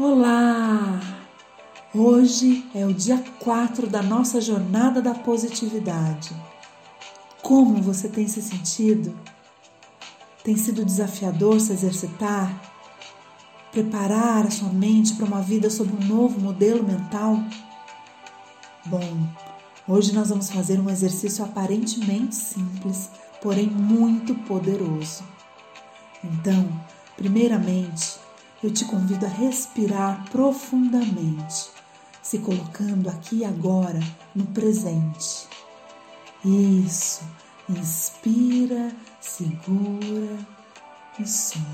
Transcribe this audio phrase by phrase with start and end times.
[0.00, 1.00] Olá!
[1.92, 6.30] Hoje é o dia 4 da nossa jornada da positividade.
[7.42, 9.12] Como você tem se sentido?
[10.44, 12.62] Tem sido desafiador se exercitar?
[13.72, 17.36] Preparar a sua mente para uma vida sob um novo modelo mental?
[18.86, 19.28] Bom,
[19.88, 23.10] hoje nós vamos fazer um exercício aparentemente simples,
[23.42, 25.24] porém muito poderoso.
[26.22, 26.70] Então,
[27.16, 28.27] primeiramente,
[28.62, 31.70] eu te convido a respirar profundamente,
[32.20, 34.00] se colocando aqui agora
[34.34, 35.46] no presente.
[36.44, 37.22] Isso,
[37.68, 40.38] inspira, segura
[41.18, 41.66] e solta,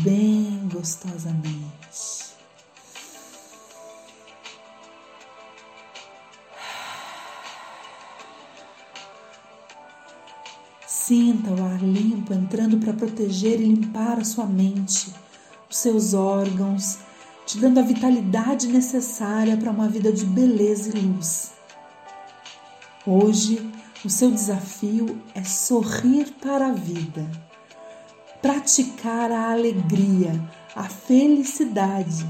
[0.00, 2.32] bem gostosamente.
[10.86, 15.12] Sinta o ar limpo entrando para proteger e limpar a sua mente
[15.72, 16.98] os seus órgãos,
[17.46, 21.52] te dando a vitalidade necessária para uma vida de beleza e luz.
[23.06, 23.72] Hoje,
[24.04, 27.26] o seu desafio é sorrir para a vida,
[28.42, 30.38] praticar a alegria,
[30.76, 32.28] a felicidade,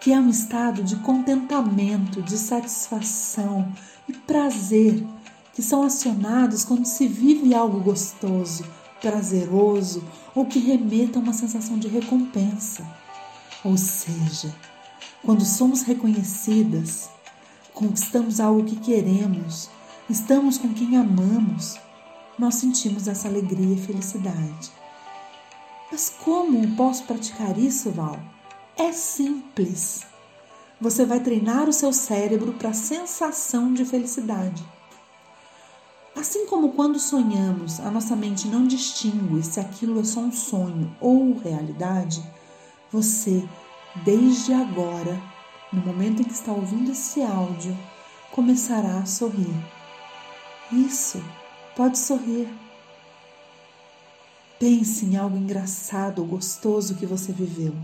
[0.00, 3.72] que é um estado de contentamento, de satisfação
[4.08, 5.04] e prazer
[5.52, 8.64] que são acionados quando se vive algo gostoso,
[9.00, 10.02] prazeroso
[10.34, 12.86] ou que remeta a uma sensação de recompensa.
[13.64, 14.54] Ou seja,
[15.24, 17.10] quando somos reconhecidas,
[17.74, 19.68] conquistamos algo que queremos,
[20.08, 21.78] estamos com quem amamos,
[22.38, 24.70] nós sentimos essa alegria e felicidade.
[25.90, 28.18] Mas como posso praticar isso, Val?
[28.76, 30.06] É simples.
[30.80, 34.64] Você vai treinar o seu cérebro para a sensação de felicidade.
[36.18, 40.92] Assim como quando sonhamos, a nossa mente não distingue se aquilo é só um sonho
[41.00, 42.20] ou realidade,
[42.90, 43.48] você,
[44.04, 45.16] desde agora,
[45.72, 47.78] no momento em que está ouvindo esse áudio,
[48.32, 49.54] começará a sorrir.
[50.72, 51.22] Isso,
[51.76, 52.48] pode sorrir.
[54.58, 57.76] Pense em algo engraçado ou gostoso que você viveu.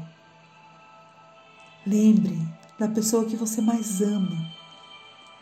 [1.86, 2.36] Lembre
[2.80, 4.36] da pessoa que você mais ama,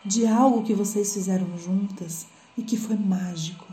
[0.05, 3.65] de algo que vocês fizeram juntas e que foi mágico.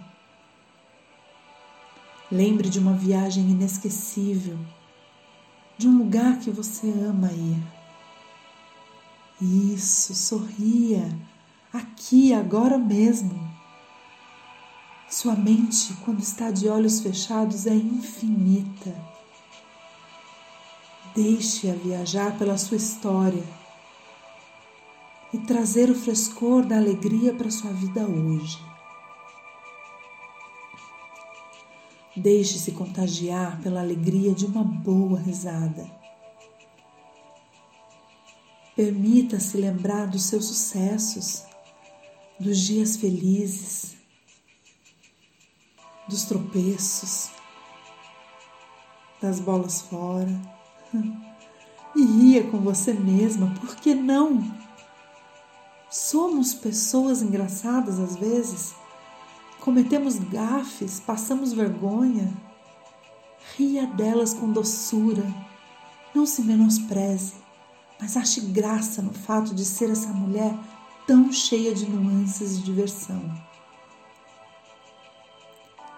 [2.31, 4.59] Lembre de uma viagem inesquecível,
[5.77, 7.63] de um lugar que você ama ir.
[9.75, 11.11] Isso, sorria,
[11.73, 13.51] aqui, agora mesmo.
[15.09, 18.95] Sua mente, quando está de olhos fechados, é infinita.
[21.15, 23.43] Deixe-a viajar pela sua história
[25.33, 28.70] e trazer o frescor da alegria para sua vida hoje.
[32.16, 35.88] Deixe-se contagiar pela alegria de uma boa risada.
[38.75, 41.44] Permita-se lembrar dos seus sucessos,
[42.38, 43.97] dos dias felizes,
[46.09, 47.31] dos tropeços,
[49.21, 50.28] das bolas fora.
[51.94, 54.42] E ria com você mesma, por que não?
[55.91, 58.75] Somos pessoas engraçadas às vezes
[59.60, 62.32] cometemos gafes, passamos vergonha.
[63.56, 65.25] Ria delas com doçura.
[66.15, 67.34] Não se menospreze,
[68.00, 70.53] mas ache graça no fato de ser essa mulher
[71.06, 73.22] tão cheia de nuances de diversão.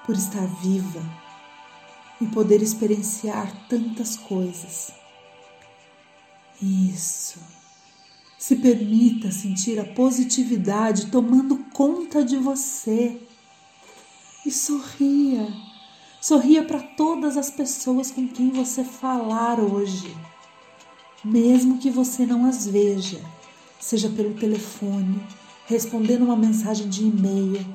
[0.04, 1.02] Por estar viva
[2.20, 4.92] e poder experienciar tantas coisas.
[6.60, 7.40] Isso.
[8.38, 13.20] Se permita sentir a positividade tomando conta de você
[14.44, 15.52] e sorria.
[16.20, 20.16] Sorria para todas as pessoas com quem você falar hoje,
[21.24, 23.20] mesmo que você não as veja,
[23.80, 25.20] seja pelo telefone,
[25.66, 27.66] respondendo uma mensagem de e-mail.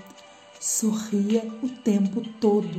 [0.60, 2.78] Sorria o tempo todo.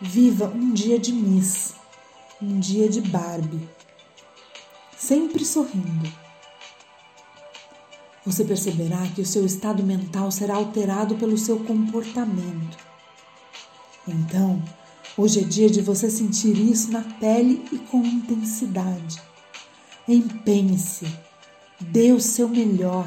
[0.00, 1.74] Viva um dia de Miss,
[2.40, 3.68] um dia de Barbie,
[4.96, 6.31] sempre sorrindo
[8.24, 12.78] você perceberá que o seu estado mental será alterado pelo seu comportamento.
[14.06, 14.62] Então,
[15.16, 19.20] hoje é dia de você sentir isso na pele e com intensidade.
[20.06, 21.06] Empenhe-se,
[21.80, 23.06] dê o seu melhor.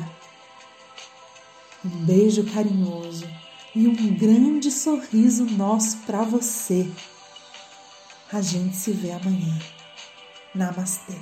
[1.84, 3.28] Um beijo carinhoso
[3.76, 6.90] e um grande sorriso nosso para você.
[8.32, 9.60] A gente se vê amanhã.
[10.54, 11.16] Namastê.